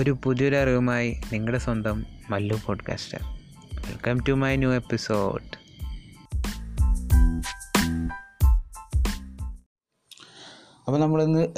ഒരു 0.00 0.18
പുതിയൊരു 0.24 0.56
അറിവുമായി 0.56 1.20
നിങ്ങളുടെ 1.32 1.58
സ്വന്തം 1.58 2.06
Mallu 2.30 2.60
podcaster 2.66 3.18
welcome 3.74 4.20
to 4.28 4.32
my 4.32 4.56
new 4.56 4.72
episode 4.72 5.60
അപ്പോൾ 10.86 10.98
നമ്മളിന്ന് 11.00 11.48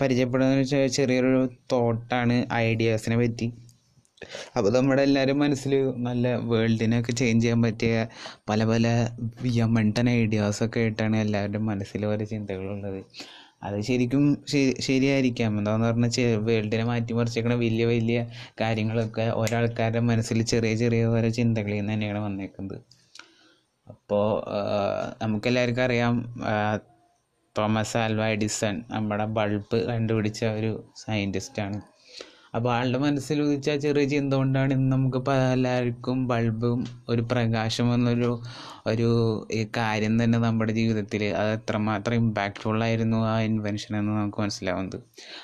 പരിചയപ്പെടുന്ന 0.00 0.86
ചെറിയൊരു 0.86 1.50
തോട്ടാണ് 1.72 2.46
ഐഡിയാസിനെ 2.52 3.16
പറ്റി. 3.16 3.52
അപ്പോൾ 4.56 4.70
നമ്മുടെ 4.72 5.02
എല്ലാവരും 5.02 5.38
മനസ്സിൽ 5.38 5.92
നല്ല 5.96 6.34
വേൾഡിനൊക്കെ 6.36 7.12
ചേഞ്ച് 7.12 7.44
ചെയ്യാൻ 7.44 7.62
പറ്റിയ 7.62 8.06
പല 8.48 8.64
പല 8.64 9.08
വിയമണ്ടൻ 9.42 10.10
ഐഡിയാസൊക്കെ 10.10 10.80
ആയിട്ടാണ് 10.80 11.16
എല്ലാവരുടെയും 11.16 11.66
മനസ്സിൽ 11.66 12.06
ഓരോ 12.06 12.24
ചിന്തകളുള്ളത്. 12.24 13.04
അത് 13.62 13.76
ശരിക്കും 13.88 14.24
ശരിയായിരിക്കാം. 14.86 15.52
എന്താന്ന് 15.60 15.86
പറഞ്ഞാൽ 15.88 16.36
വേൾഡിനെ 16.48 16.84
മാറ്റിമറിച്ചേക്കണ 16.90 17.54
വലിയ 17.64 17.84
വലിയ 17.92 18.18
കാര്യങ്ങളൊക്കെ 18.60 19.26
ഒരാൾക്കാരുടെ 19.42 20.02
മനസ്സിൽ 20.10 20.40
ചെറിയ 20.52 20.74
ചെറിയ 20.82 21.04
ഓരോ 21.14 21.30
ചിന്തകളിൽ 21.38 21.78
നിന്ന് 21.80 21.94
തന്നെയാണ് 21.94 22.20
വന്നേക്കുന്നത്. 22.28 22.78
അപ്പോൾ 23.86 24.26
നമുക്കെല്ലാവർക്കും 25.22 25.84
അറിയാം 25.88 26.14
തോമസ് 27.56 27.96
ആൽവ 28.02 28.24
എഡിസൺ 28.34 28.74
നമ്മുടെ 28.94 29.24
ബൾബ് 29.36 29.78
കണ്ടുപിടിച്ച 29.90 30.40
ഒരു 30.58 30.72
സയന്റിസ്റ്റാണ് 31.02 31.78
അപ്പോൾ 32.56 32.70
ആളുടെ 32.76 32.98
മനസ്സിൽ 32.98 33.38
ഉദിച്ച 33.44 33.70
ചെറിയ 33.84 34.04
ചിന്ത 34.14 34.32
കൊണ്ടാണ് 34.34 34.72
ഇന്ന് 34.76 34.90
നമുക്ക് 34.92 35.20
എല്ലാവർക്കും 35.56 36.18
ബൾബും 36.30 36.80
ഒരു 37.12 37.22
പ്രകാശം 37.32 37.88
എന്നൊരു 37.94 38.30
ഒരു 38.92 39.08
കാര്യം 39.76 40.14
തന്നെ 40.22 40.38
നമ്മുടെ 40.38 40.72
ജീവിതത്തിൽ 40.72 41.22
അത് 41.40 41.50
എത്രമാത്രം 41.58 42.14
ഇമ്പാക്റ്റ്ഫുൾ 42.22 42.82
ആയിരുന്നു 42.86 43.18
ആ 43.32 43.34
ഇൻവെൻഷൻ 43.48 43.92
എന്ന് 44.00 44.12
നമുക്ക് 44.18 44.40
മനസ്സിലാവുന്നത്. 44.44 44.98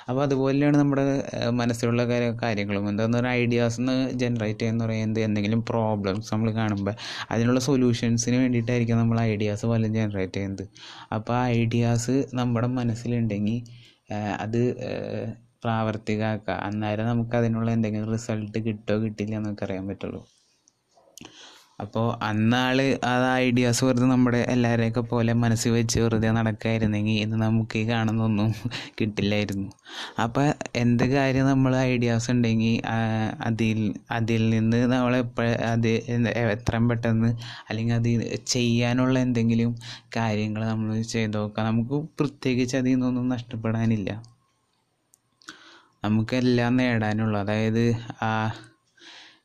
അപ്പോൾ 0.08 0.22
അതുപോലെയാണ് 0.26 0.76
നമ്മുടെ 0.82 1.04
മനസ്സിലുള്ള 1.60 2.04
കാര്യങ്ങളും. 2.44 2.84
എന്താണെന്ന് 2.90 3.18
പറഞ്ഞാൽ 3.18 3.36
ഐഡിയാസ് 3.44 3.78
എന്ന് 3.82 3.96
ജനറേറ്റ് 4.22 4.60
ചെയ്യുന്ന 4.60 4.84
പറയുന്നത് 4.86 5.20
എന്തെങ്കിലും 5.26 5.62
പ്രോബ്ലംസ് 5.72 6.28
നമ്മൾ 6.34 6.50
കാണുമ്പോൾ 6.60 6.94
അതിനുള്ള 7.30 7.60
സൊല്യൂഷൻസിന് 7.68 8.38
വേണ്ടിയിട്ടായിരിക്കും 8.44 8.98
നമ്മൾ 9.04 9.20
ഐഡിയാസ് 9.32 9.66
പലതും 9.72 9.94
ജനറേറ്റ് 10.00 10.36
ചെയ്യുന്നത്. 10.38 10.64
അപ്പോൾ 11.16 11.34
ആ 11.40 11.44
ഐഡിയാസ് 11.62 12.16
നമ്മുടെ 12.40 12.70
മനസ്സിലുണ്ടെങ്കിൽ 12.80 13.58
അത് 14.44 14.62
പ്രാവർത്തികമാക്കുക 15.64 16.56
അന്നേരം 16.68 17.08
നമുക്ക് 17.12 17.36
അതിനുള്ള 17.40 17.70
എന്തെങ്കിലും 17.78 18.12
റിസൾട്ട് 18.16 18.60
കിട്ടോ 18.68 18.96
കിട്ടില്ല 19.06 19.36
എന്നൊക്കെ 19.40 19.66
അറിയാൻ 19.68 19.86
പറ്റുള്ളൂ. 19.92 20.22
അപ്പോൾ 21.82 22.06
അന്നാൾ 22.28 22.78
ആ 23.08 23.12
ഐഡിയാസ് 23.46 23.82
വെറുതെ 23.86 24.06
നമ്മുടെ 24.12 24.40
എല്ലാവരെയൊക്കെ 24.52 25.02
പോലെ 25.12 25.32
മനസ്സിൽ 25.42 25.70
വെച്ച് 25.76 25.96
വെറുതെ 26.04 26.30
നടക്കായിരുന്നെങ്കിൽ 26.38 27.16
ഇന്ന് 27.24 27.38
നമുക്ക് 27.44 27.76
ഈ 27.82 27.84
കാണുന്നൊന്നും 27.90 28.50
കിട്ടില്ലായിരുന്നു. 28.98 29.68
അപ്പോൾ 30.24 30.46
എന്ത് 30.82 31.04
കാര്യം 31.14 31.46
നമ്മൾ 31.52 31.72
ഐഡിയാസ് 31.92 32.28
ഉണ്ടെങ്കിൽ 32.34 32.76
അതിൽ 33.48 33.80
അതിൽ 34.18 34.42
നിന്ന് 34.54 34.80
നമ്മൾ 34.94 35.16
അത് 35.72 35.90
എത്രയും 36.56 36.86
പെട്ടെന്ന് 36.92 37.30
അല്ലെങ്കിൽ 37.68 37.96
അത് 38.00 38.10
ചെയ്യാനുള്ള 38.54 39.16
എന്തെങ്കിലും 39.26 39.72
കാര്യങ്ങൾ 40.18 40.64
നമ്മൾ 40.72 40.90
ചെയ്ത് 41.14 41.36
നോക്കാം 41.38 41.68
നമുക്ക് 41.70 41.98
പ്രത്യേകിച്ച് 42.20 42.76
അതിൽ 42.82 42.94
നിന്നൊന്നും 42.94 43.28
നഷ്ടപ്പെടാനില്ല. 43.36 44.10
നമുക്കെല്ലാം 46.04 46.76
നേടാനുള്ളൂ 46.76 47.40
അതായത് 47.40 47.84
ആ 48.22 48.30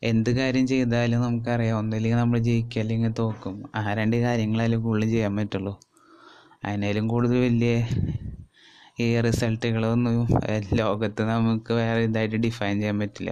എന്ത് 0.03 0.29
കാര്യം 0.29 0.67
ചെയ്താലും 0.67 1.21
നമുക്കറിയാം. 1.21 1.77
ഒന്നില്ലെങ്കിൽ 1.79 2.19
നമ്മൾ 2.19 2.37
ജയിക്കുക 2.39 2.79
അല്ലെങ്കിൽ 2.79 3.13
തോക്കും. 3.19 3.69
ആ 3.75 3.93
രണ്ട് 3.93 4.15
കാര്യങ്ങളായാലും 4.15 4.81
കൂടുതൽ 4.83 5.09
ചെയ്യാൻ 5.09 5.35
പറ്റുള്ളൂ. 5.35 5.73
അതിനേലും 6.65 7.07
കൂടുതൽ 7.07 7.37
വലിയ 7.39 7.73
ഈ 8.99 9.21
റിസൾട്ടുകളൊന്നും 9.21 10.27
ലോകത്ത് 10.73 11.21
നമുക്ക് 11.21 11.73
വേറെ 11.73 12.01
ഇതായിട്ട് 12.01 12.35
ഡിഫൈൻ 12.35 12.75
ചെയ്യാൻ 12.79 12.99
പറ്റില്ല. 12.99 13.31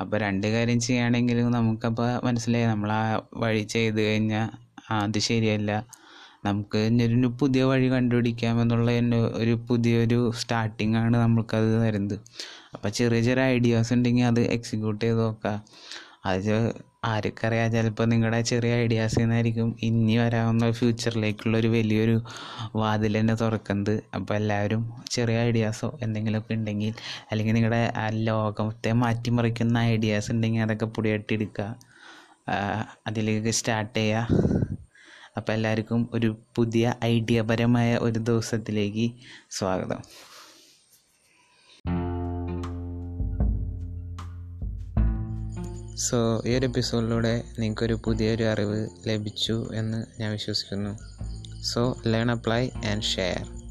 അപ്പോൾ 0.00 0.16
രണ്ട് 0.20 0.46
കാര്യം 0.46 0.80
ചെയ്യുകയാണെങ്കിലും 0.80 1.52
നമുക്കപ്പോൾ 1.52 2.20
മനസ്സിലായി. 2.24 2.66
നമ്മൾ 2.66 2.92
ആ 2.92 3.02
വഴി 3.36 3.62
ചെയ്ത് 3.74 4.00
കഴിഞ്ഞാൽ 4.00 4.48
അത് 4.90 5.18
ശരിയല്ല. 5.18 5.70
നമുക്ക് 6.44 6.78
ഒരു 7.06 7.30
പുതിയ 7.40 7.64
വഴി 7.64 7.88
കണ്ടുപിടിക്കാമെന്നുള്ള 7.88 8.88
തന്നെ 8.98 9.18
ഒരു 9.34 9.54
പുതിയൊരു 9.68 10.18
സ്റ്റാർട്ടിംഗ് 10.40 10.96
ആണ് 10.96 11.16
നമ്മൾക്കത് 11.16 11.70
തരുന്നത്. 11.86 12.16
അപ്പോൾ 12.74 12.88
ചെറിയ 12.88 13.20
ചെറിയ 13.20 13.44
ഐഡിയാസ് 13.56 13.92
ഉണ്ടെങ്കിൽ 13.92 14.24
അത് 14.24 14.40
എക്സിക്യൂട്ട് 14.40 15.04
ചെയ്ത് 15.04 15.20
നോക്കുക 15.20 15.54
അത് 16.26 16.56
ആർക്കറിയാം 17.04 17.72
ചിലപ്പോൾ 17.72 18.04
നിങ്ങളുടെ 18.04 18.38
ചെറിയ 18.40 18.74
ഐഡിയാസിൽ 18.74 19.20
നിന്നായിരിക്കും 19.22 19.68
ഇനി 19.82 20.14
വരാവുന്ന 20.18 20.70
ഫ്യൂച്ചറിലേക്കുള്ള 20.70 21.56
ഒരു 21.58 21.68
വലിയൊരു 21.68 22.14
വാതിൽ 22.74 23.14
തന്നെ 23.20 23.34
തുറക്കുന്നത്. 23.34 23.94
അപ്പോൾ 24.14 24.34
എല്ലാവരും 24.34 24.82
ചെറിയ 25.10 25.38
ഐഡിയാസോ 25.38 25.98
എന്തെങ്കിലുമൊക്കെ 26.02 26.54
ഉണ്ടെങ്കിൽ 26.54 26.94
അല്ലെങ്കിൽ 27.30 27.54
നിങ്ങളുടെ 27.54 27.82
ലോകത്തെ 28.12 28.92
മാറ്റിമറിക്കുന്ന 28.92 29.78
ഐഡിയാസ് 29.78 30.32
ഉണ്ടെങ്കിൽ 30.32 30.62
അതൊക്കെ 30.62 30.86
പൊടിയായിട്ടെടുക്കുക 30.86 31.68
അതിലേക്ക് 33.06 33.50
സ്റ്റാർട്ട് 33.50 33.98
ചെയ്യുക 33.98 34.73
അപ്പോൾ 35.36 35.52
എല്ലാവർക്കും 35.52 36.10
ഒരു 36.14 36.36
പുതിയ 36.56 36.94
ഐഡിയപരമായ 37.04 37.96
ഒരു 37.96 38.18
ദിവസത്തിലേക്ക് 38.18 39.12
സ്വാഗതം. 39.50 40.02
സോ 45.96 46.42
ഈ 46.46 46.54
ഒരു 46.56 46.66
എപ്പിസോഡിലൂടെ 46.66 47.44
നിങ്ങൾക്കൊരു 47.58 47.98
പുതിയൊരു 48.04 48.44
അറിവ് 48.44 48.88
ലഭിച്ചു 49.06 49.68
എന്ന് 49.74 50.20
ഞാൻ 50.20 50.32
വിശ്വസിക്കുന്നു. 50.32 50.98
So 51.62 51.96
learn 52.06 52.30
apply 52.30 52.68
and 52.68 53.02
share 53.02 53.63